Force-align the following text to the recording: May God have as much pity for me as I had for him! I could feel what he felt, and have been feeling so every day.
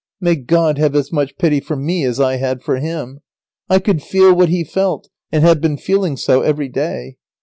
May 0.19 0.35
God 0.35 0.79
have 0.79 0.95
as 0.95 1.11
much 1.11 1.37
pity 1.37 1.59
for 1.59 1.75
me 1.75 2.03
as 2.05 2.19
I 2.19 2.37
had 2.37 2.63
for 2.63 2.77
him! 2.77 3.19
I 3.69 3.77
could 3.77 4.01
feel 4.01 4.33
what 4.35 4.49
he 4.49 4.63
felt, 4.63 5.09
and 5.31 5.43
have 5.43 5.61
been 5.61 5.77
feeling 5.77 6.17
so 6.17 6.41
every 6.41 6.69
day. 6.69 7.17